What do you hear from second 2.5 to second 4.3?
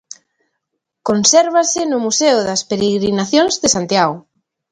Peregrinacións de Santiago.